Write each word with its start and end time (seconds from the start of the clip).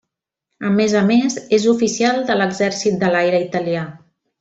A 0.69 0.71
més 0.77 0.95
a 1.01 1.03
més 1.11 1.37
és 1.59 1.69
oficial 1.75 2.25
de 2.31 2.41
l'exèrcit 2.41 3.01
de 3.05 3.15
l'aire 3.17 3.47
italià. 3.51 3.89